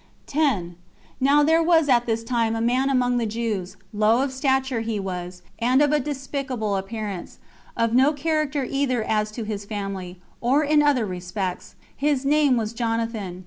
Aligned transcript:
10. 0.25 0.77
Now 1.19 1.43
there 1.43 1.61
was 1.61 1.87
at 1.87 2.07
this 2.07 2.23
time 2.23 2.55
a 2.55 2.59
man 2.59 2.89
among 2.89 3.17
the 3.17 3.27
Jews, 3.27 3.77
low 3.93 4.23
of 4.23 4.31
stature 4.33 4.79
he 4.79 4.99
was, 4.99 5.43
and 5.59 5.79
of 5.79 5.91
a 5.91 5.99
despicable 5.99 6.75
appearance; 6.75 7.37
of 7.77 7.93
no 7.93 8.11
character 8.11 8.65
either 8.67 9.03
as 9.03 9.29
to 9.33 9.43
his 9.43 9.63
family, 9.63 10.19
or 10.41 10.63
in 10.63 10.81
other 10.81 11.05
respects: 11.05 11.75
his 11.95 12.25
name 12.25 12.57
was 12.57 12.73
Jonathan. 12.73 13.39